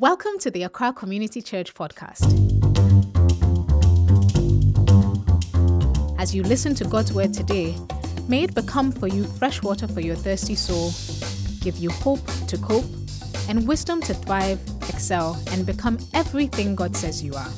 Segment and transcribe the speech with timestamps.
[0.00, 2.24] Welcome to the Accra Community Church podcast.
[6.18, 7.76] As you listen to God's word today,
[8.26, 10.90] may it become for you fresh water for your thirsty soul,
[11.60, 12.86] give you hope to cope,
[13.46, 14.58] and wisdom to thrive,
[14.88, 17.50] excel, and become everything God says you are.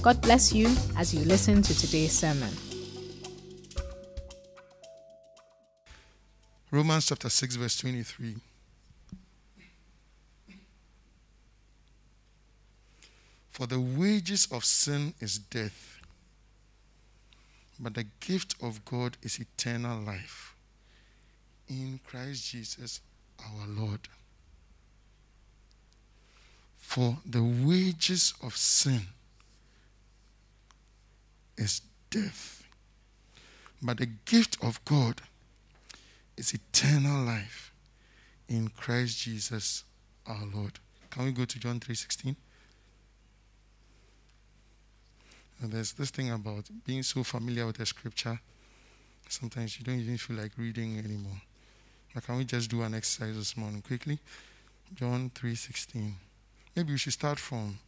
[0.00, 2.54] God bless you as you listen to today's sermon.
[6.70, 8.36] Romans chapter 6, verse 23.
[13.58, 15.98] For the wages of sin is death,
[17.76, 20.54] but the gift of God is eternal life
[21.68, 23.00] in Christ Jesus
[23.40, 24.06] our Lord.
[26.76, 29.08] For the wages of sin
[31.56, 32.62] is death,
[33.82, 35.20] but the gift of God
[36.36, 37.72] is eternal life
[38.48, 39.82] in Christ Jesus
[40.28, 40.78] our Lord.
[41.10, 42.36] Can we go to John 3:16?
[45.60, 48.38] And there's this thing about being so familiar with the scripture,
[49.28, 51.40] sometimes you don't even feel like reading anymore.
[52.14, 54.18] But can we just do an exercise this morning quickly?
[54.94, 56.14] John 3:16.
[56.74, 57.78] Maybe we should start from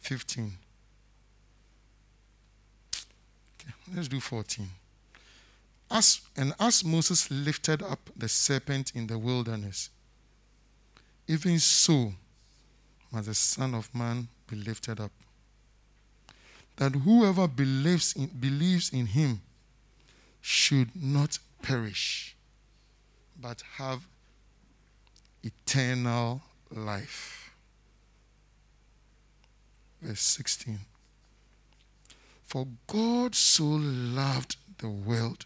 [0.00, 0.58] 15.
[3.60, 4.70] Okay, let's do 14.
[5.90, 9.90] As, and as Moses lifted up the serpent in the wilderness,
[11.26, 12.14] even so
[13.10, 15.10] must the Son of Man be lifted up
[16.76, 19.42] that whoever believes in, believes in him
[20.40, 22.36] should not perish,
[23.40, 24.06] but have
[25.42, 27.52] eternal life.
[30.00, 30.80] Verse 16.
[32.44, 35.44] For God so loved the world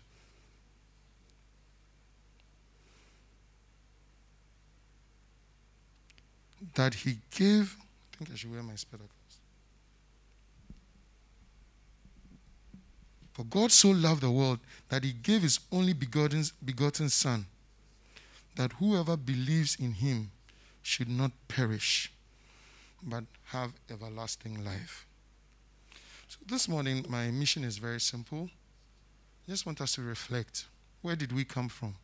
[6.74, 7.76] that he gave.
[8.14, 9.10] I think I should wear my spectacles.
[13.34, 17.46] For God so loved the world that he gave his only begotten, begotten Son,
[18.54, 20.30] that whoever believes in him
[20.82, 22.12] should not perish,
[23.02, 25.04] but have everlasting life.
[26.28, 28.50] So this morning, my mission is very simple.
[29.46, 30.66] I just want us to reflect.
[31.02, 31.96] Where did we come from?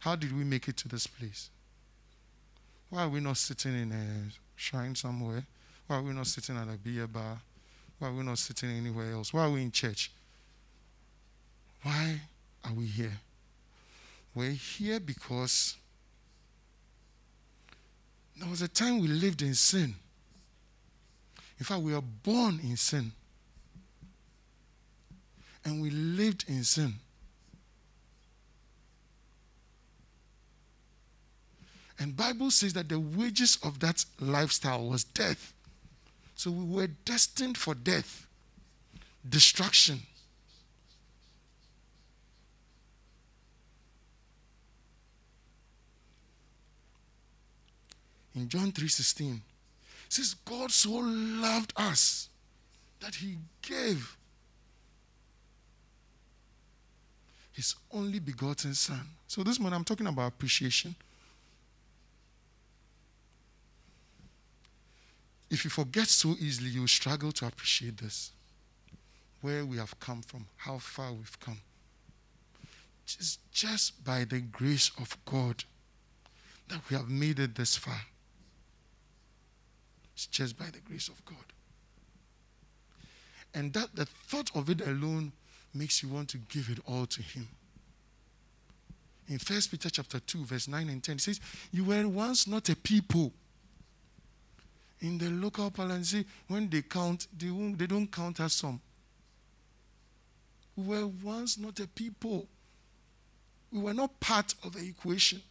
[0.00, 1.48] How did we make it to this place?
[2.90, 5.46] Why are we not sitting in a shrine somewhere?
[5.86, 7.40] Why are we not sitting at a beer bar?
[7.98, 9.32] Why are we not sitting anywhere else?
[9.32, 10.10] Why are we in church?
[11.82, 12.20] Why
[12.64, 13.18] are we here?
[14.34, 15.76] We're here because
[18.36, 19.94] there was a time we lived in sin.
[21.58, 23.12] In fact, we were born in sin.
[25.64, 26.94] And we lived in sin.
[31.98, 35.52] And Bible says that the wages of that lifestyle was death.
[36.34, 38.26] So we were destined for death,
[39.28, 40.02] destruction.
[48.34, 49.40] In John 3:16,
[50.08, 52.28] says God so loved us
[53.00, 54.16] that he gave
[57.52, 59.06] his only begotten son.
[59.28, 60.96] So this morning I'm talking about appreciation.
[65.54, 68.32] If you forget so easily, you struggle to appreciate this.
[69.40, 71.60] Where we have come from, how far we've come.
[73.06, 75.62] Just, just by the grace of God
[76.66, 78.00] that we have made it this far.
[80.14, 81.36] It's just by the grace of God.
[83.54, 85.30] And that the thought of it alone
[85.72, 87.46] makes you want to give it all to Him.
[89.28, 92.68] In 1 Peter chapter 2, verse 9 and 10, it says, You were once not
[92.70, 93.32] a people
[95.04, 96.16] in the local parlance,
[96.48, 98.80] when they count, they, they don't count as some.
[100.76, 102.46] We were once not a people.
[103.70, 105.42] We were not part of the equation.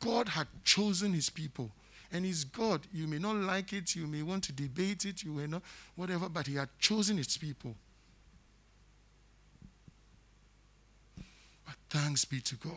[0.00, 1.70] God had chosen his people.
[2.10, 2.80] And he's God.
[2.94, 5.62] You may not like it, you may want to debate it, you may not,
[5.96, 7.74] whatever, but he had chosen his people.
[11.66, 12.72] But thanks be to God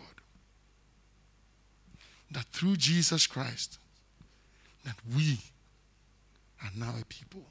[2.31, 3.80] that through Jesus Christ,
[4.88, 5.38] that we
[6.63, 7.44] are now a people.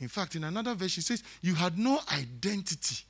[0.00, 3.04] In fact, in another verse, it says, You had no identity.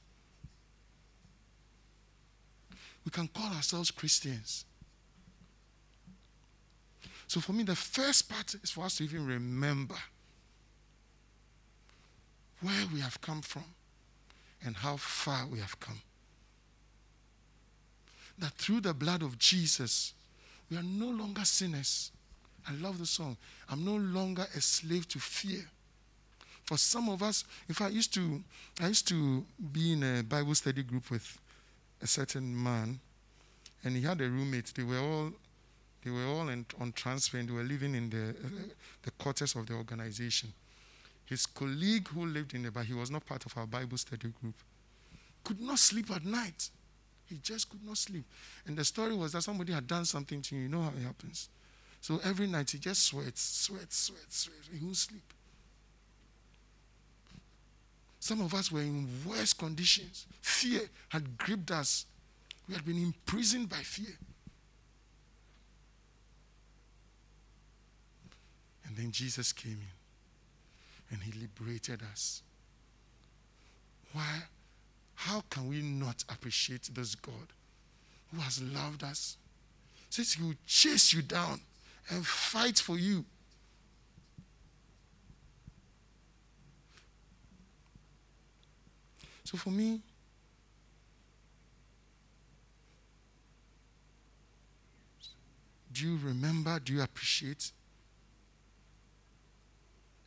[3.05, 4.65] We can call ourselves Christians.
[7.29, 9.95] So, for me, the first part is for us to even remember
[12.61, 13.65] where we have come from
[14.65, 16.01] and how far we have come.
[18.39, 20.15] That through the blood of Jesus,
[20.71, 22.11] We are no longer sinners.
[22.69, 23.37] I love the song.
[23.71, 25.65] I'm no longer a slave to fear.
[26.65, 28.43] For some of us, in fact, I used to,
[28.81, 31.39] I used to be in a Bible study group with
[32.03, 33.01] a certain man,
[33.85, 34.75] and he had a roommate.
[34.75, 35.33] They were all,
[36.05, 38.49] they were all in, on transfer, and they were living in the, uh,
[39.03, 40.53] the quarters of the organization.
[41.25, 44.29] His colleague who lived in the, but he was not part of our Bible study
[44.41, 44.55] group,
[45.45, 46.69] could not sleep at night.
[47.27, 48.25] He just could not sleep.
[48.67, 50.63] And the story was that somebody had done something to him.
[50.63, 51.49] You know how it happens.
[52.01, 54.69] So every night he just sweats, sweats, sweats, sweats.
[54.73, 55.33] He won't sleep.
[58.21, 60.27] Some of us were in worse conditions.
[60.41, 62.07] Fear had gripped us.
[62.69, 64.17] We had been imprisoned by fear.
[68.87, 72.43] And then Jesus came in and he liberated us.
[74.13, 74.43] Why?
[75.15, 77.53] How can we not appreciate this God
[78.33, 79.37] who has loved us?
[80.11, 81.61] Says he will chase you down
[82.11, 83.25] and fight for you.
[89.45, 90.01] So for me,
[95.93, 96.79] do you remember?
[96.79, 97.73] Do you appreciate?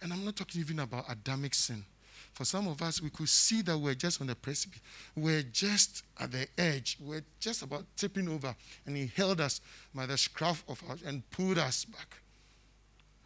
[0.01, 1.85] And I'm not talking even about Adamic sin.
[2.33, 4.81] For some of us, we could see that we're just on the precipice.
[5.15, 6.97] We're just at the edge.
[6.99, 8.55] We're just about tipping over.
[8.85, 9.61] And He held us
[9.93, 12.21] by the scruff of us and pulled us back.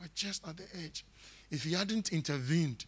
[0.01, 1.05] We're just at the edge.
[1.51, 2.85] If He hadn't intervened,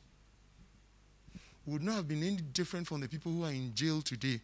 [1.65, 4.39] we would not have been any different from the people who are in jail today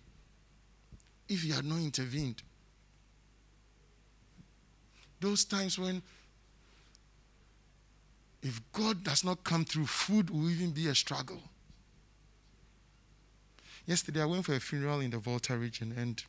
[1.29, 2.43] if he had not intervened.
[5.19, 6.01] Those times when,
[8.41, 11.41] if God does not come through, food will even be a struggle.
[13.85, 16.23] Yesterday, I went for a funeral in the Volta region, and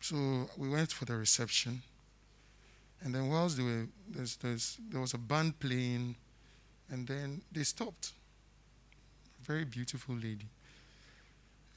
[0.00, 1.82] so we went for the reception.
[3.02, 6.14] And then, whilst they were, there's, there's, there was a band playing,
[6.90, 8.12] and then they stopped
[9.40, 10.46] A very beautiful lady,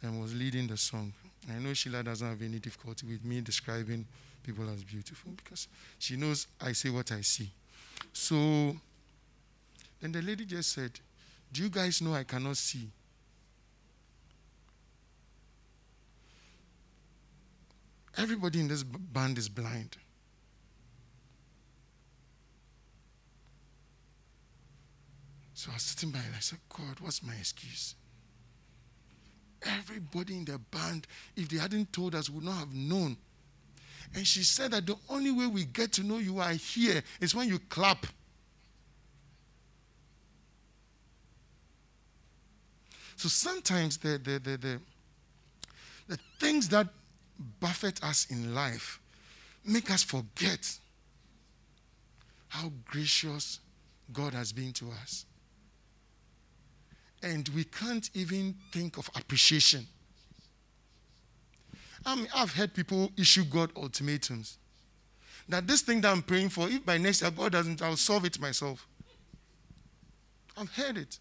[0.03, 1.11] and was leading the song.
[1.49, 4.05] I know Sheila doesn't have any difficulty with me describing
[4.43, 5.67] people as beautiful because
[5.97, 7.49] she knows I say what I see.
[8.13, 8.75] So
[9.99, 10.91] then the lady just said,
[11.51, 12.87] Do you guys know I cannot see?
[18.17, 19.97] Everybody in this band is blind.
[25.53, 27.95] So I was sitting by and I said, God, what's my excuse?
[29.63, 31.05] Everybody in the band,
[31.35, 33.15] if they hadn't told us, would not have known.
[34.15, 37.35] And she said that the only way we get to know you are here is
[37.35, 38.07] when you clap.
[43.15, 44.79] So sometimes the, the, the, the,
[46.07, 46.87] the things that
[47.59, 48.99] buffet us in life
[49.63, 50.77] make us forget
[52.47, 53.59] how gracious
[54.11, 55.25] God has been to us
[57.23, 59.85] and we can't even think of appreciation.
[62.05, 64.57] I mean, I've heard people issue God ultimatums.
[65.47, 68.25] That this thing that I'm praying for, if by next year God doesn't, I'll solve
[68.25, 68.87] it myself.
[70.57, 71.19] I've heard it.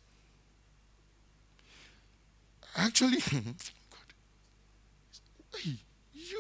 [2.77, 3.55] Actually, God,
[5.57, 5.77] hey,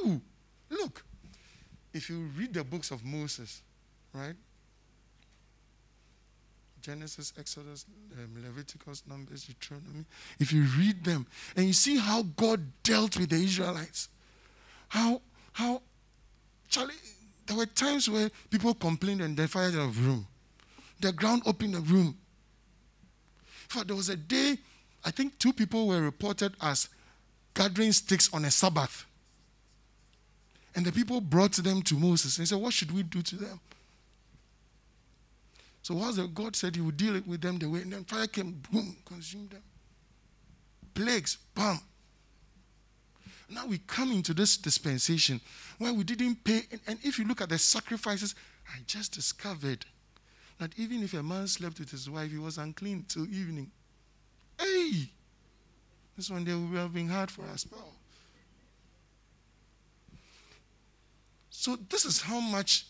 [0.04, 0.20] you,
[0.70, 1.04] look,
[1.92, 3.62] if you read the books of Moses,
[4.14, 4.34] right?
[6.80, 7.84] Genesis, Exodus,
[8.16, 10.04] um, Leviticus, Numbers, Deuteronomy.
[10.38, 11.26] If you read them
[11.56, 14.08] and you see how God dealt with the Israelites,
[14.88, 15.20] how,
[15.52, 15.82] how,
[16.68, 16.94] Charlie,
[17.46, 20.26] there were times where people complained and they fired out of room.
[21.00, 22.16] The ground opened a room.
[23.68, 24.58] Fact, there was a day,
[25.04, 26.88] I think two people were reported as
[27.54, 29.06] gathering sticks on a Sabbath.
[30.74, 33.60] And the people brought them to Moses and said, What should we do to them?
[35.82, 38.62] So once God said he would deal with them the way, and then fire came,
[38.70, 39.62] boom, consumed them.
[40.94, 41.80] Plagues, bam.
[43.48, 45.40] Now we come into this dispensation
[45.78, 46.62] where we didn't pay.
[46.70, 48.34] And, and if you look at the sacrifices,
[48.68, 49.84] I just discovered
[50.58, 53.70] that even if a man slept with his wife, he was unclean till evening.
[54.58, 55.10] Hey!
[56.16, 57.66] This one day will have been hard for us.
[61.60, 62.86] So this is how much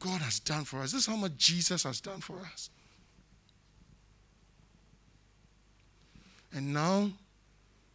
[0.00, 0.92] God has done for us.
[0.92, 2.68] This is how much Jesus has done for us.
[6.52, 7.08] And now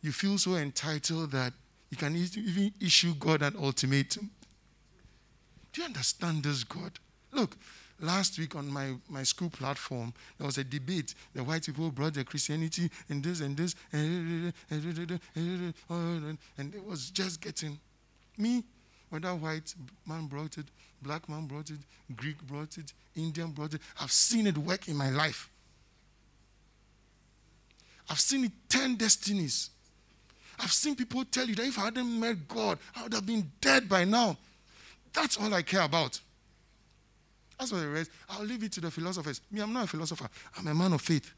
[0.02, 1.54] you feel so entitled that
[1.92, 4.32] you can even issue God an ultimatum.
[5.72, 6.94] Do you understand this, God?
[7.32, 7.56] Look,
[8.00, 11.14] last week on my, my school platform, there was a debate.
[11.36, 15.28] The white people brought their Christianity and this and this, and, and
[16.58, 17.78] it was just getting
[18.36, 18.64] me
[19.16, 19.74] Whether white
[20.06, 20.66] man brought it,
[21.02, 21.78] black man brought it,
[22.18, 23.80] Greek brought it, Indian brought it.
[24.02, 25.50] I've seen it work in my life.
[28.10, 29.70] I've seen it turn destinies.
[30.60, 33.50] I've seen people tell you that if I hadn't met God, I would have been
[33.62, 34.36] dead by now.
[35.14, 36.20] That's all I care about.
[37.58, 39.40] That's what the rest, I'll leave it to the philosophers.
[39.50, 41.32] Me, I'm not a philosopher, I'm a man of faith.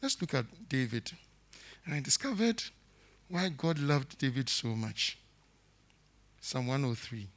[0.00, 1.10] Let's look at David.
[1.86, 2.64] And I discovered
[3.28, 5.18] why God loved David so much.
[6.40, 7.28] Psalm 103.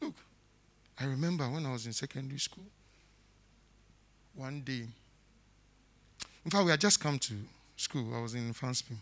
[0.00, 0.14] Look,
[0.98, 2.64] I remember when I was in secondary school,
[4.34, 4.86] one day,
[6.44, 7.34] in fact, we had just come to
[7.76, 8.14] school.
[8.14, 8.48] I was in.
[8.48, 8.96] We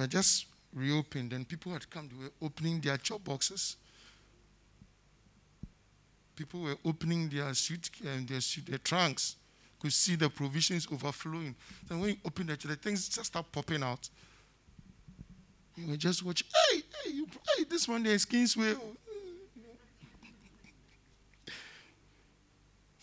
[0.00, 2.08] had just reopened, and people had come.
[2.08, 3.76] They were opening their chop boxes.
[6.34, 9.36] People were opening their suit, um, their suit, their trunks.
[9.78, 11.54] Could see the provisions overflowing.
[11.88, 14.08] Then when you open the, the things just start popping out.
[15.76, 16.46] You were just watching.
[16.70, 18.74] Hey, hey, you, hey, this one there is Kingsway.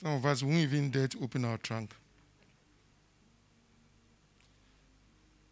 [0.02, 1.94] Some of us won't even dare to open our trunk.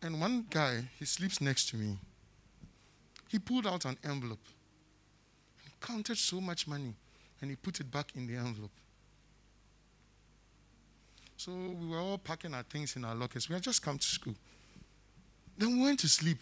[0.01, 1.97] And one guy, he sleeps next to me.
[3.29, 4.39] He pulled out an envelope.
[5.63, 6.93] He counted so much money
[7.41, 8.71] and he put it back in the envelope.
[11.35, 13.47] So we were all packing our things in our lockers.
[13.47, 14.33] We had just come to school.
[15.57, 16.39] Then we went to sleep.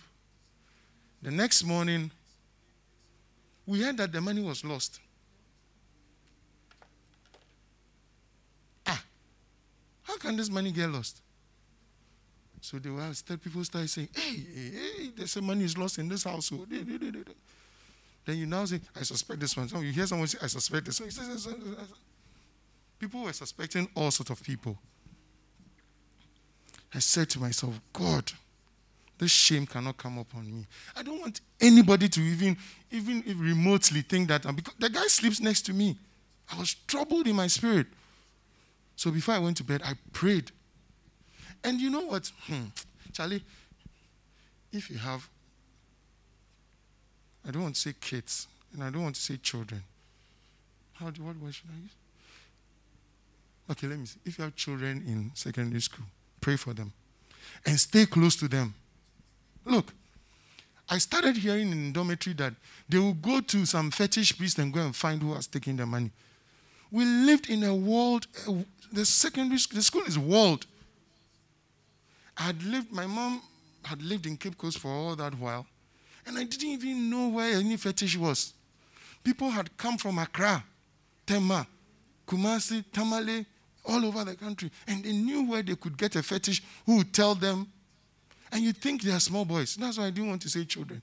[1.22, 2.12] The next morning,
[3.66, 5.00] we heard that the money was lost.
[8.86, 9.04] Ah,
[10.04, 11.22] how can this money get lost?
[12.66, 13.12] So they were
[13.44, 16.68] people started saying, hey, hey, hey, there's some money is lost in this household.
[16.68, 19.70] Then you now say, I suspect this one.
[19.70, 21.12] So you hear someone say, I suspect this one.
[22.98, 24.76] People were suspecting all sorts of people.
[26.92, 28.32] I said to myself, God,
[29.20, 30.66] this shame cannot come upon me.
[30.96, 32.58] I don't want anybody to even,
[32.90, 36.00] even remotely think that I'm, because the guy sleeps next to me.
[36.52, 37.86] I was troubled in my spirit.
[38.96, 40.52] So before I went to bed, I prayed.
[41.66, 42.32] And you know what?
[42.44, 42.66] Hmm.
[43.12, 43.44] Charlie,
[44.72, 45.28] if you have,
[47.46, 49.84] I don't want to say kids, and I don't want to say children.
[50.94, 51.92] How do what word should I use?
[53.72, 54.20] Okay, let me see.
[54.26, 56.06] If you have children in secondary school,
[56.40, 56.94] pray for them.
[57.66, 58.76] And stay close to them.
[59.66, 59.92] Look,
[60.88, 62.54] I started hearing in dormitory that
[62.88, 65.88] they will go to some fetish priest and go and find who has taken their
[65.88, 66.12] money.
[66.92, 68.28] We lived in a world,
[68.92, 70.68] the secondary school, the school is walled.
[72.38, 73.42] I had lived, my mom
[73.84, 75.66] had lived in Cape Coast for all that while,
[76.26, 78.54] and I didn't even know where any fetish was.
[79.24, 80.64] People had come from Accra,
[81.26, 81.66] Tema,
[82.28, 83.46] Kumasi, Tamale,
[83.88, 87.14] all over the country, and they knew where they could get a fetish who would
[87.14, 87.68] tell them.
[88.52, 89.76] And you think they are small boys.
[89.76, 91.02] That's why I didn't want to say children.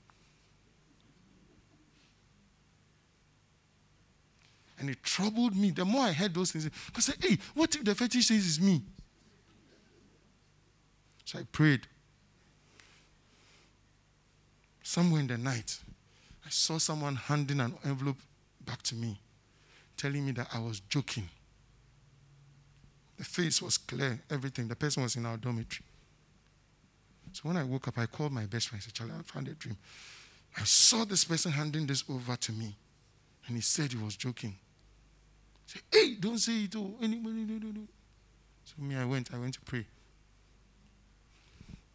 [4.79, 5.71] And it troubled me.
[5.71, 8.81] The more I heard those things, said, hey, what if the fetish says it's me?
[11.33, 11.87] So I prayed.
[14.83, 15.79] Somewhere in the night,
[16.45, 18.17] I saw someone handing an envelope
[18.63, 19.19] back to me,
[19.97, 21.27] telling me that I was joking.
[23.17, 24.67] The face was clear, everything.
[24.67, 25.85] The person was in our dormitory.
[27.31, 28.81] So when I woke up, I called my best friend.
[28.81, 29.77] I said, Charlie, I found a dream.
[30.55, 32.75] I saw this person handing this over to me,
[33.47, 34.55] and he said he was joking.
[34.55, 36.75] I said, Hey, don't say it.
[36.75, 37.47] Oh, anybody.
[38.65, 39.33] So me, I went.
[39.33, 39.85] I went to pray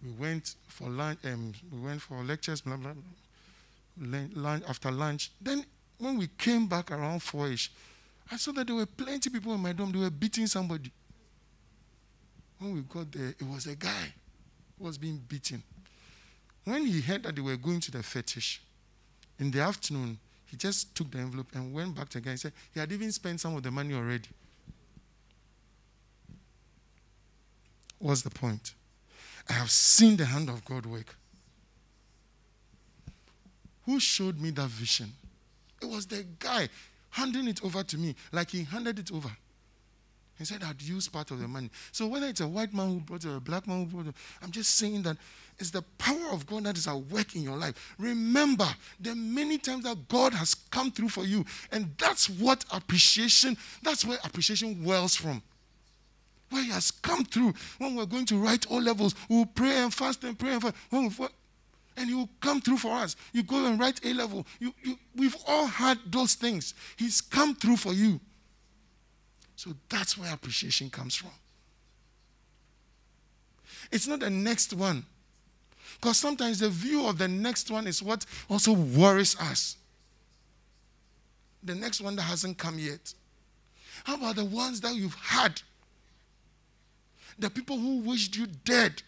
[0.03, 4.21] we went for lunch, um, we went for lectures, blah, blah, blah.
[4.35, 5.33] Lunch, after lunch.
[5.41, 5.65] Then
[5.99, 7.73] when we came back around four-ish,
[8.31, 9.91] I saw that there were plenty people in my dorm.
[9.91, 10.93] They were beating somebody.
[12.59, 14.13] When we got there, it was a guy
[14.79, 15.63] who was being beaten.
[16.65, 18.61] When he heard that they were going to the fetish,
[19.39, 22.41] in the afternoon, he just took the envelope and went back to the guy and
[22.41, 24.29] said he had even spent some of the money already.
[27.99, 28.75] What's the point?
[29.49, 31.17] I have seen the hand of God work.
[33.87, 35.13] Who showed me that vision?
[35.81, 36.69] It was the guy
[37.11, 39.31] handing it over to me, like he handed it over.
[40.39, 41.71] He said, I'd use part of the money.
[41.91, 44.07] So whether it's a white man who brought it or a black man who brought
[44.07, 45.17] it, I'm just saying that
[45.59, 47.95] it's the power of God that is at work in your life.
[47.99, 51.45] Remember, are many times that God has come through for you.
[51.73, 55.43] And that's what appreciation, that's where appreciation wells from
[56.51, 57.55] where He has come through.
[57.79, 61.33] When we're going to write O levels, we'll pray and fast and pray and fast.
[61.97, 63.17] and he will come through for us.
[63.33, 64.47] You go and write A level.
[64.61, 66.75] You, you, we've all had those things.
[66.97, 68.21] He's come through for you.
[69.57, 71.33] So that's where appreciation comes from.
[73.91, 75.05] It's not the next one.
[76.01, 79.77] Because sometimes the view of the next one is what also worries us.
[81.65, 83.15] The next one that hasn't come yet.
[84.05, 85.61] How about the ones that you've had?
[87.39, 89.03] The people who wished you dead.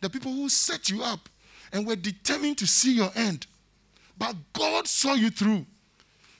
[0.00, 1.28] The people who set you up
[1.72, 3.46] and were determined to see your end.
[4.18, 5.66] But God saw you through.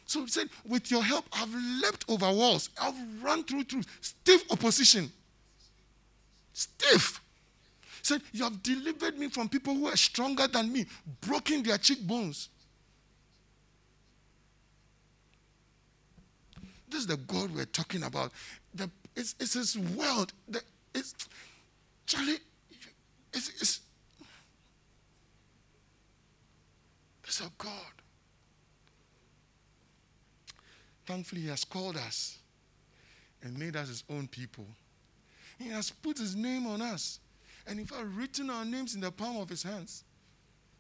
[0.06, 1.52] So he said, With your help, I've
[1.82, 2.70] leapt over walls.
[2.80, 5.10] I've run through through stiff opposition.
[6.52, 7.20] Stiff.
[8.02, 10.86] Said, You have delivered me from people who are stronger than me,
[11.20, 12.48] broken their cheekbones.
[16.88, 18.32] This is the God we're talking about.
[18.74, 20.32] The, it's, it's his world.
[20.48, 20.60] The,
[20.94, 21.14] it's,
[22.06, 22.38] Charlie,
[23.32, 23.80] it's, it's,
[27.24, 28.02] it's a God.
[31.06, 32.38] Thankfully, He has called us
[33.42, 34.66] and made us His own people.
[35.58, 37.20] He has put His name on us.
[37.66, 40.04] And if I've written our names in the palm of His hands,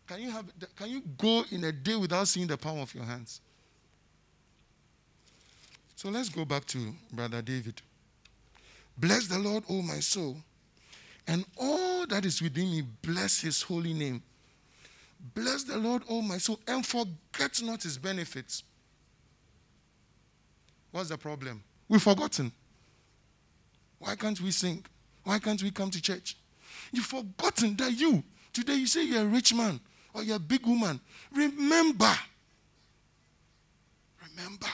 [0.06, 0.46] can you, have,
[0.76, 3.40] can you go in a day without seeing the palm of your hands?
[5.96, 7.80] So let's go back to Brother David.
[8.96, 10.36] Bless the Lord, O my soul,
[11.26, 14.22] and all that is within me, bless his holy name.
[15.34, 18.64] Bless the Lord, O my soul, and forget not his benefits.
[20.90, 21.62] What's the problem?
[21.88, 22.52] We've forgotten.
[23.98, 24.84] Why can't we sing?
[25.24, 26.36] Why can't we come to church?
[26.92, 28.22] You've forgotten that you,
[28.52, 29.80] today you say you're a rich man
[30.12, 31.00] or you're a big woman.
[31.32, 32.12] Remember.
[34.30, 34.66] Remember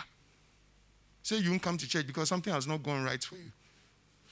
[1.28, 3.52] Say you won't come to church because something has not gone right for you.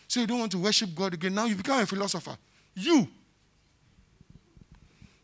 [0.09, 1.35] Say you don't want to worship God again.
[1.35, 2.37] Now you become a philosopher.
[2.75, 3.09] You.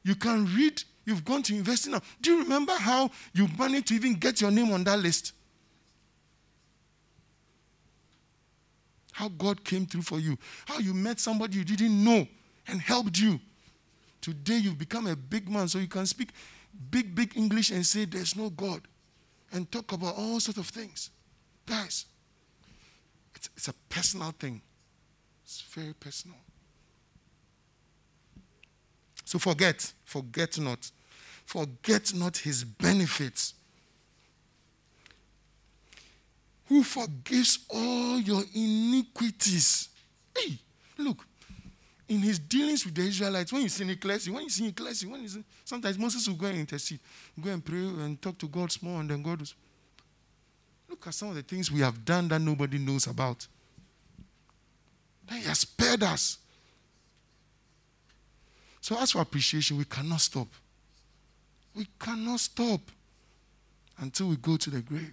[0.03, 0.83] You can read.
[1.05, 2.01] You've gone to university now.
[2.21, 5.33] Do you remember how you managed to even get your name on that list?
[9.13, 10.39] How God came through for you.
[10.67, 12.27] How you met somebody you didn't know
[12.67, 13.41] and helped you.
[14.21, 16.31] Today you've become a big man, so you can speak
[16.91, 18.83] big, big English and say there's no God
[19.53, 21.11] and talk about all sorts of things.
[21.67, 22.07] Guys,
[23.35, 24.63] it's, it's a personal thing.
[25.53, 26.39] It's very personal.
[29.27, 30.91] So forget, forget not.
[31.45, 33.53] Forget not his benefits.
[36.69, 39.91] Who forgives all your iniquities.
[40.35, 40.59] Hey,
[40.97, 41.27] look,
[42.09, 45.21] in his dealings with the Israelites, when you see Ecclesi, when you see Ecclesi, when
[45.21, 47.01] you see, sometimes Moses will go and intercede,
[47.39, 49.49] go and pray and talk to God small, and then God will
[50.89, 53.47] Look at some of the things we have done that nobody knows about.
[55.29, 56.39] That He has spared us.
[58.81, 60.49] So, as for appreciation, we cannot stop.
[61.75, 62.81] We cannot stop
[63.99, 65.13] until we go to the grave.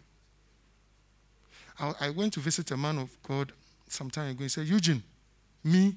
[1.80, 3.54] I, I went to visit a man of God
[3.88, 4.44] some time ago.
[4.44, 5.04] He said, Eugene,
[5.64, 5.96] me.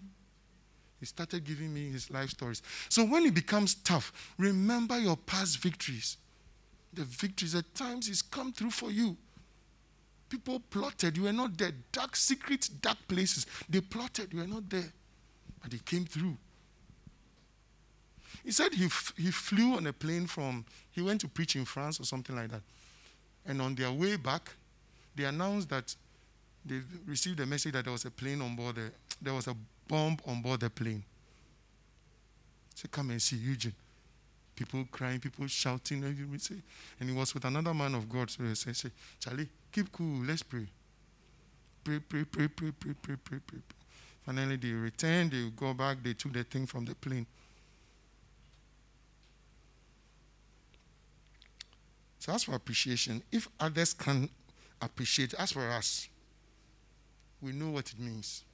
[1.00, 2.62] He started giving me his life stories.
[2.88, 6.16] So when it becomes tough, remember your past victories.
[6.92, 9.16] The victories at times he's come through for you.
[10.32, 11.14] People plotted.
[11.18, 11.72] You were not there.
[11.92, 13.44] Dark, secret, dark places.
[13.68, 14.32] They plotted.
[14.32, 14.90] You were not there.
[15.60, 16.38] But they came through.
[18.42, 21.66] He said he, f- he flew on a plane from, he went to preach in
[21.66, 22.62] France or something like that.
[23.44, 24.50] And on their way back,
[25.14, 25.94] they announced that
[26.64, 28.90] they received a message that there was a plane on board, the,
[29.20, 31.04] there was a bomb on board the plane.
[32.74, 33.74] Say, come and see Eugene.
[34.54, 38.30] People crying, people shouting, and he was with another man of God.
[38.30, 40.22] So he said, Charlie, Keep cool.
[40.24, 40.66] Let's pray.
[41.82, 43.58] Pray, pray, pray, pray, pray, pray, pray, pray.
[44.24, 45.32] Finally, they returned.
[45.32, 46.02] They go back.
[46.02, 47.26] They took the thing from the plane.
[52.18, 54.28] So, as for appreciation, if others can
[54.80, 56.08] appreciate, as for us,
[57.40, 58.44] we know what it means.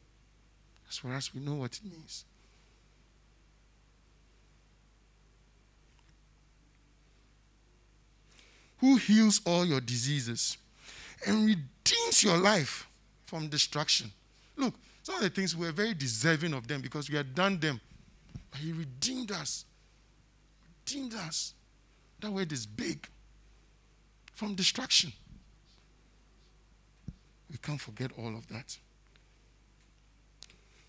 [0.88, 2.24] As for us, we know what it means.
[8.80, 10.56] Who heals all your diseases?
[11.26, 12.86] and redeems your life
[13.26, 14.10] from destruction.
[14.56, 17.58] Look, some of the things we are very deserving of them because we had done
[17.58, 17.80] them.
[18.50, 19.64] But He redeemed us.
[20.86, 21.54] Redeemed us.
[22.20, 23.08] That word is big.
[24.34, 25.12] From destruction.
[27.50, 28.76] We can't forget all of that.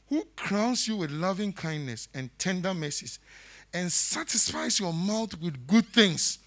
[0.09, 3.19] Who crowns you with loving kindness and tender mercies
[3.73, 6.39] and satisfies your mouth with good things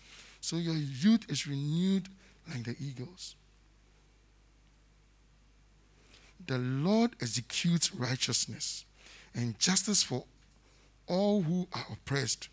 [0.42, 2.08] so your youth is renewed
[2.50, 3.36] like the eagles.
[6.44, 8.84] The Lord executes righteousness
[9.34, 10.24] and justice for
[11.06, 12.48] all who are oppressed.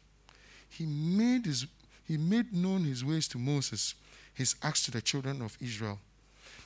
[0.69, 1.65] he made his
[2.05, 3.93] he made known his ways to Moses,
[4.33, 5.99] his acts to the children of Israel.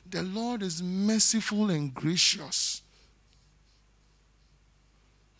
[0.10, 2.82] The Lord is merciful and gracious.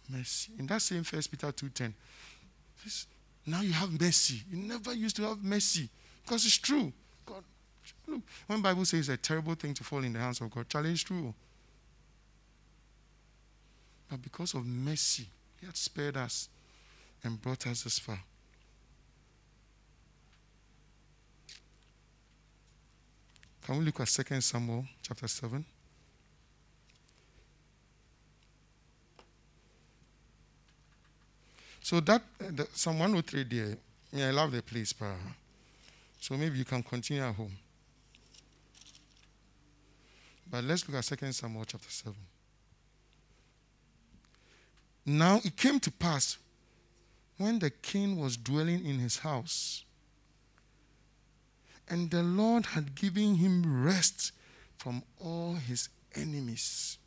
[0.10, 0.52] Mercy.
[0.58, 1.94] In that same First Peter 2:10.
[3.46, 4.42] Now you have mercy.
[4.52, 5.90] You never used to have mercy.
[6.24, 6.94] Because it's true.
[7.26, 7.44] God,
[8.08, 10.70] look, when Bible says it's a terrible thing to fall in the hands of God,
[10.70, 11.34] Charlie, it's true.
[14.10, 15.28] But because of mercy,
[15.60, 16.48] He had spared us
[17.24, 18.20] and brought us this far.
[23.66, 25.66] Can we look at 2 Samuel chapter 7?
[31.84, 33.78] So that uh, the, Psalm 103 there,
[34.28, 35.14] I love the place, pa.
[36.22, 37.52] So maybe you can continue at home.
[40.50, 42.16] But let's look at 2 Samuel chapter 7.
[45.06, 46.38] Now it came to pass
[47.38, 49.84] when the king was dwelling in his house,
[51.90, 54.32] and the Lord had given him rest
[54.78, 56.98] from all his enemies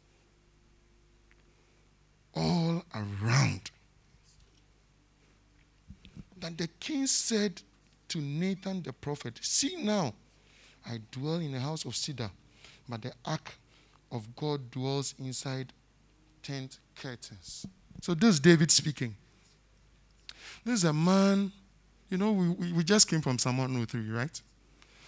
[2.35, 3.71] all around
[6.41, 7.61] that the king said
[8.09, 10.15] to Nathan the prophet, See now,
[10.89, 12.31] I dwell in a house of cedar,
[12.89, 13.55] but the ark
[14.13, 15.73] of God dwells inside
[16.43, 17.67] tent curtains.
[18.03, 19.17] So this is David speaking.
[20.65, 21.53] This is a man,
[22.09, 24.41] you know, we, we just came from Psalm 103, right?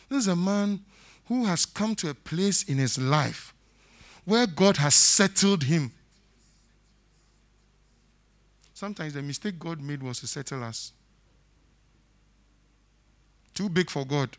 [0.09, 0.81] This is a man
[1.27, 3.55] who has come to a place in his life
[4.25, 5.93] where God has settled him.
[8.75, 10.93] Sometimes the mistake God made was to settle us.
[13.59, 14.37] Too big for God.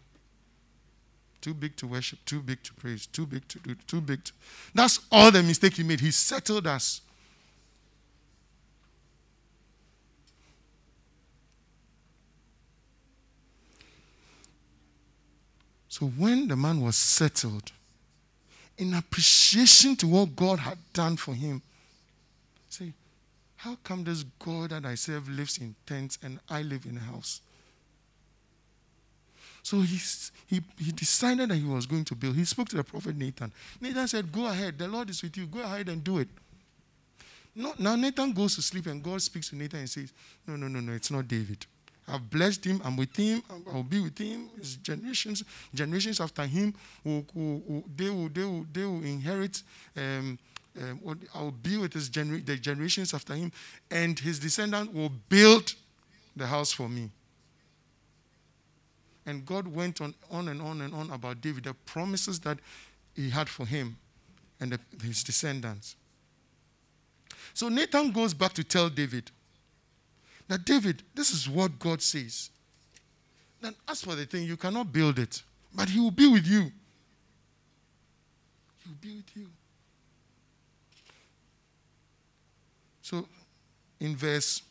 [1.42, 4.32] Too big to worship, too big to praise, too big to do, too big to.
[4.74, 6.00] That's all the mistake he made.
[6.00, 7.02] He settled us.
[15.90, 17.74] So when the man was settled,
[18.78, 21.62] in appreciation to what God had done for him,
[22.70, 22.94] say,
[23.58, 27.02] how come this God that I serve lives in tents and I live in a
[27.02, 27.42] house?
[29.64, 30.00] So he,
[30.48, 32.36] he, he decided that he was going to build.
[32.36, 33.52] He spoke to the prophet Nathan.
[33.82, 34.78] Nathan said, Go ahead.
[34.78, 35.46] The Lord is with you.
[35.46, 36.28] Go ahead and do it.
[37.56, 40.14] No, now Nathan goes to sleep and God speaks to Nathan and says,
[40.48, 41.66] No, no, no, no, it's not David.
[42.08, 42.82] I've blessed him.
[42.84, 43.44] I'm with him.
[43.72, 44.50] I'll be with him.
[44.58, 45.44] His generations,
[45.74, 49.62] generations after him, will, will, will, they, will, they, will, they will inherit.
[49.96, 50.40] Um,
[50.80, 53.52] um, I'll be with his gener- the generations after him,
[53.92, 55.74] and his descendant will build
[56.36, 57.10] the house for me.
[59.30, 62.58] And God went on, on and on and on about David, the promises that
[63.14, 63.96] he had for him
[64.60, 65.96] and the, his descendants.
[67.54, 69.30] So Nathan goes back to tell David
[70.48, 72.50] that David, this is what God says.
[73.62, 75.44] Then as for the thing, you cannot build it,
[75.76, 76.72] but he will be with you.
[78.80, 79.46] He will be with you.
[83.04, 83.28] So
[84.00, 84.64] in verse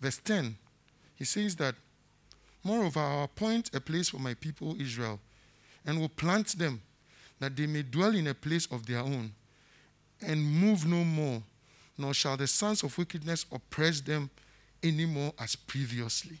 [0.00, 0.56] verse 10,
[1.14, 1.76] he says that
[2.62, 5.18] Moreover, I will appoint a place for my people Israel,
[5.86, 6.82] and will plant them,
[7.38, 9.32] that they may dwell in a place of their own,
[10.20, 11.42] and move no more,
[11.96, 14.28] nor shall the sons of wickedness oppress them
[14.82, 16.38] any more as previously.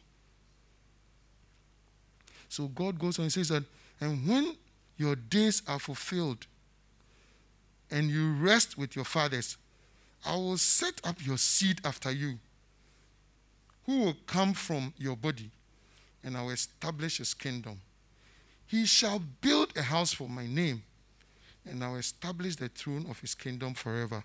[2.48, 3.64] So God goes on and says that,
[4.00, 4.56] and when
[4.98, 6.46] your days are fulfilled,
[7.90, 9.56] and you rest with your fathers,
[10.24, 12.38] I will set up your seed after you,
[13.86, 15.50] who will come from your body
[16.22, 17.80] and I will establish his kingdom.
[18.66, 20.82] He shall build a house for my name,
[21.68, 24.22] and I will establish the throne of his kingdom forever.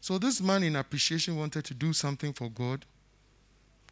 [0.00, 2.84] So this man, in appreciation, wanted to do something for God.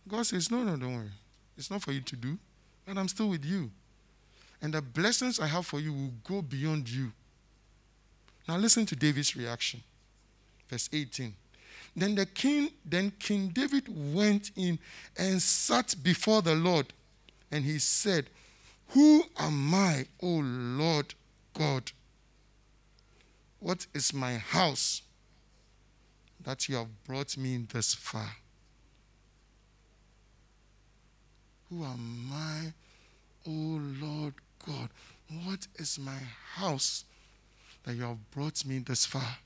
[0.09, 1.11] God says, No, no, don't worry.
[1.57, 2.39] It's not for you to do,
[2.87, 3.71] but I'm still with you.
[4.61, 7.13] And the blessings I have for you will go beyond you.
[8.49, 9.83] Now listen to David's reaction
[10.69, 11.35] verse 18.
[11.97, 14.79] Then the king, then King David went in
[15.17, 16.87] and sat before the Lord,
[17.51, 18.27] and he said,
[18.89, 21.15] Who am I, O Lord
[21.55, 21.91] God?
[23.61, 25.03] What is my house
[26.45, 28.37] that you have brought me this far?
[31.69, 32.73] Who am I,
[33.47, 34.91] O Lord God?
[35.45, 36.19] What is my
[36.55, 37.05] house
[37.85, 39.39] that you have brought me this far?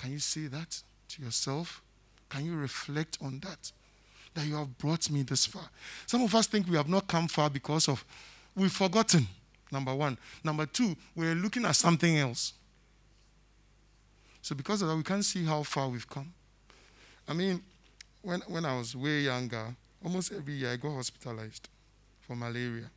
[0.00, 1.82] Can you say that to yourself?
[2.30, 3.70] Can you reflect on that?
[4.32, 5.68] That you have brought me this far.
[6.06, 8.02] Some of us think we have not come far because of
[8.56, 9.26] we've forgotten.
[9.70, 10.16] Number one.
[10.42, 12.54] Number two, we're looking at something else.
[14.40, 16.32] So because of that, we can't see how far we've come.
[17.28, 17.60] I mean,
[18.22, 21.68] when, when I was way younger, almost every year I got hospitalized
[22.22, 22.90] for malaria.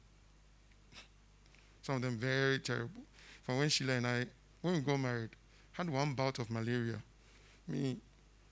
[1.82, 3.02] Some of them very terrible.
[3.44, 4.26] From when Sheila and I,
[4.62, 5.32] when we got married,
[5.74, 7.02] had one bout of malaria.
[7.68, 7.98] Me,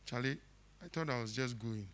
[0.05, 0.37] Charlie,
[0.83, 1.87] I thought I was just going.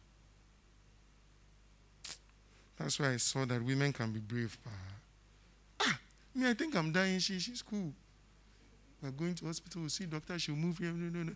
[2.78, 4.58] That's why I saw that women can be brave.
[5.82, 6.00] Ah,
[6.36, 7.20] me, I think I'm dying.
[7.20, 7.92] She, she's cool.
[9.02, 9.82] We're going to hospital.
[9.82, 10.38] We'll see doctor.
[10.40, 10.92] She'll move here.
[10.92, 11.34] No, no, no.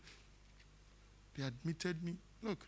[1.36, 2.16] They admitted me.
[2.44, 2.66] Look,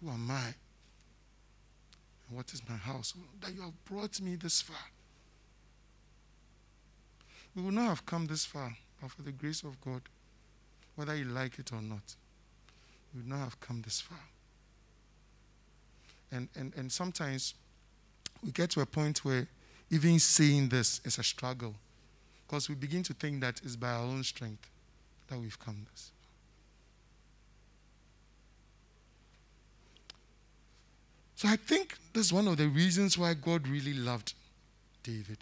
[0.00, 0.54] who am I?
[2.30, 3.14] What is my house?
[3.40, 4.76] That you have brought me this far.
[7.54, 10.02] We would not have come this far, but for the grace of God,
[10.94, 12.14] whether you like it or not,
[13.12, 14.18] we would not have come this far.
[16.32, 17.54] And, and, and sometimes
[18.44, 19.48] we get to a point where
[19.90, 21.74] even saying this is a struggle
[22.46, 24.68] because we begin to think that it's by our own strength
[25.28, 26.10] that we've come this.
[31.36, 31.48] far.
[31.48, 34.34] So I think that's one of the reasons why God really loved
[35.02, 35.38] David.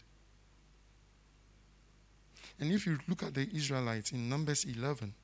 [2.60, 5.14] And if you look at the Israelites in Numbers 11,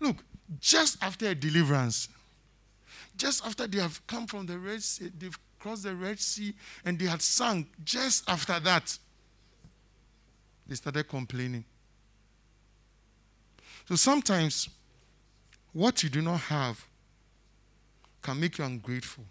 [0.00, 0.16] look,
[0.60, 2.08] just after a deliverance,
[3.16, 6.98] just after they have come from the Red Sea, they've crossed the Red Sea and
[6.98, 8.98] they had sung, just after that,
[10.66, 11.64] they started complaining.
[13.88, 14.68] So sometimes
[15.72, 16.84] what you do not have
[18.22, 19.24] can make you ungrateful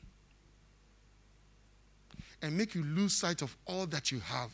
[2.42, 4.52] and make you lose sight of all that you have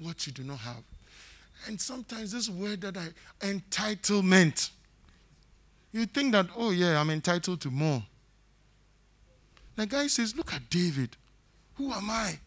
[0.00, 0.82] what you do not have.
[1.66, 3.08] And sometimes this word that I
[3.40, 4.70] entitlement.
[5.92, 8.02] You think that, oh yeah, I'm entitled to more.
[9.76, 11.16] The guy says, Look at David.
[11.74, 12.38] Who am I?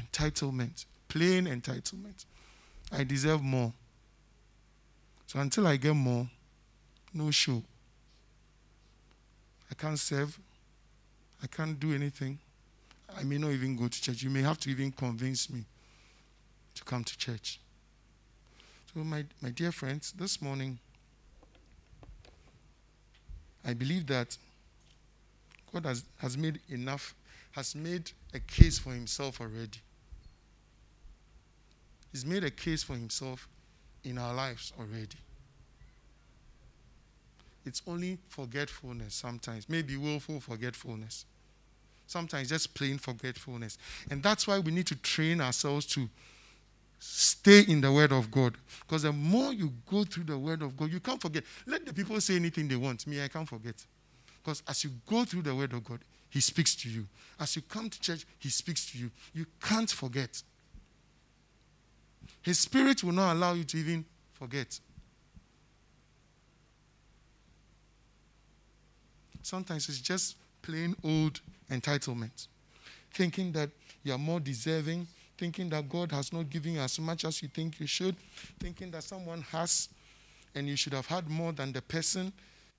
[0.00, 0.84] Entitlement.
[1.08, 2.24] Plain entitlement.
[2.92, 3.72] I deserve more.
[5.26, 6.26] So until I get more,
[7.12, 7.62] no show.
[9.70, 10.38] I can't serve.
[11.42, 12.38] I can't do anything.
[13.18, 14.22] I may not even go to church.
[14.22, 15.64] You may have to even convince me
[16.78, 17.60] to come to church.
[18.94, 20.78] So, my, my dear friends, this morning,
[23.64, 24.36] I believe that
[25.72, 27.14] God has, has made enough,
[27.52, 29.78] has made a case for himself already.
[32.12, 33.46] He's made a case for himself
[34.04, 35.18] in our lives already.
[37.66, 41.26] It's only forgetfulness sometimes, maybe willful forgetfulness.
[42.06, 43.76] Sometimes just plain forgetfulness.
[44.10, 46.08] And that's why we need to train ourselves to
[46.98, 48.56] Stay in the Word of God.
[48.80, 51.44] Because the more you go through the Word of God, you can't forget.
[51.66, 53.06] Let the people say anything they want.
[53.06, 53.74] Me, I can't forget.
[54.42, 57.06] Because as you go through the Word of God, He speaks to you.
[57.38, 59.10] As you come to church, He speaks to you.
[59.32, 60.42] You can't forget.
[62.42, 64.78] His Spirit will not allow you to even forget.
[69.42, 72.48] Sometimes it's just plain old entitlement,
[73.12, 73.70] thinking that
[74.02, 75.06] you are more deserving
[75.38, 78.16] thinking that God has not given you as much as you think you should,
[78.58, 79.88] thinking that someone has
[80.54, 82.32] and you should have had more than the person,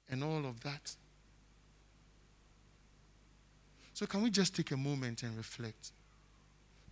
[0.09, 0.95] and all of that.
[3.93, 5.91] So, can we just take a moment and reflect?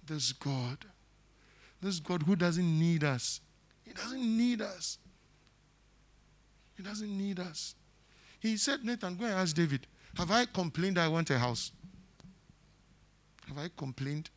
[0.06, 0.77] This God,
[1.82, 3.41] this God who doesn't need us,
[3.84, 4.97] He doesn't need us.
[6.75, 7.73] He doesn't need us.
[8.39, 11.71] He said, Nathan, go and ask David, Have I complained I want a house?
[13.47, 14.30] Have I complained?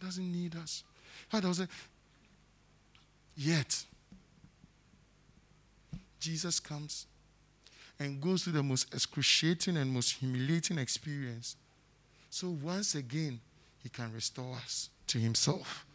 [0.00, 0.84] Doesn't need us.
[1.28, 1.66] Father was
[3.36, 3.84] yet
[6.20, 7.06] Jesus comes
[7.98, 11.56] and goes through the most excruciating and most humiliating experience.
[12.30, 13.40] So once again,
[13.82, 15.86] he can restore us to himself.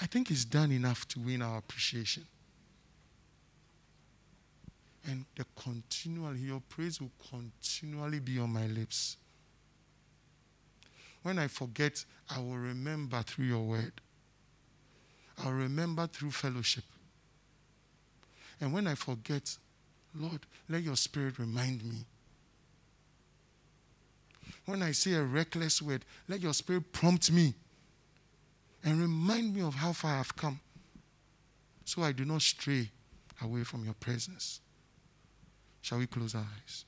[0.00, 2.26] I think he's done enough to win our appreciation.
[5.08, 9.16] And the continual, your praise will continually be on my lips.
[11.26, 13.94] When I forget, I will remember through your word.
[15.42, 16.84] I'll remember through fellowship.
[18.60, 19.56] And when I forget,
[20.14, 22.04] Lord, let your spirit remind me.
[24.66, 27.54] When I say a reckless word, let your spirit prompt me
[28.84, 30.60] and remind me of how far I've come
[31.84, 32.88] so I do not stray
[33.42, 34.60] away from your presence.
[35.82, 36.84] Shall we close our eyes?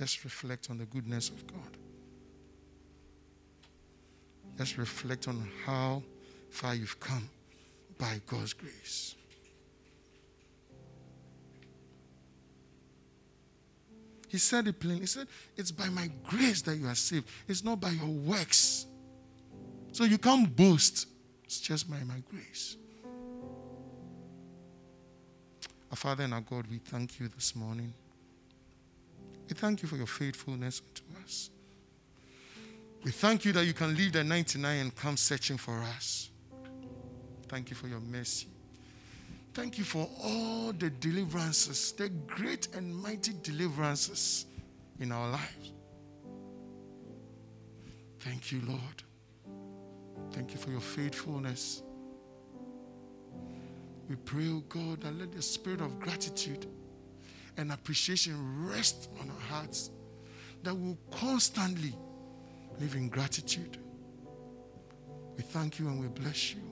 [0.00, 1.76] Let's reflect on the goodness of God.
[4.58, 6.02] Let's reflect on how
[6.48, 7.28] far you've come
[7.98, 9.14] by God's grace.
[14.28, 15.00] He said it plainly.
[15.00, 17.28] He said, It's by my grace that you are saved.
[17.46, 18.86] It's not by your works.
[19.92, 21.08] So you can't boast.
[21.44, 22.76] It's just by my grace.
[25.90, 27.92] Our Father and our God, we thank you this morning.
[29.50, 31.50] We thank you for your faithfulness to us.
[33.02, 36.30] We thank you that you can leave the 99 and come searching for us.
[37.48, 38.46] Thank you for your mercy.
[39.52, 44.46] Thank you for all the deliverances, the great and mighty deliverances
[45.00, 45.72] in our lives.
[48.20, 49.02] Thank you, Lord.
[50.30, 51.82] Thank you for your faithfulness.
[54.08, 56.66] We pray, oh God, that let the spirit of gratitude
[57.60, 58.34] and appreciation
[58.66, 59.90] rest on our hearts,
[60.62, 61.94] that we'll constantly
[62.80, 63.76] live in gratitude.
[65.36, 66.62] We thank you and we bless you.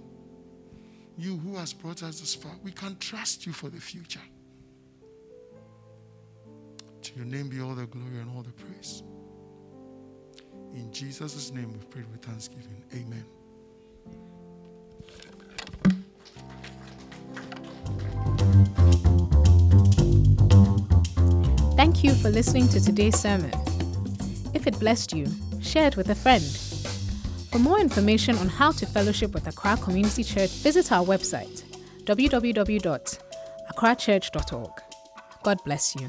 [1.19, 4.23] You who has brought us this far, we can trust you for the future.
[7.03, 9.03] To your name be all the glory and all the praise.
[10.75, 12.83] In Jesus' name we pray with thanksgiving.
[12.95, 13.25] Amen.
[21.99, 23.51] Thank you for listening to today's sermon.
[24.55, 25.27] If it blessed you,
[25.61, 26.45] share it with a friend.
[27.51, 31.65] For more information on how to fellowship with Accra Community Church, visit our website
[32.05, 34.83] www.accrachurch.org.
[35.43, 36.09] God bless you.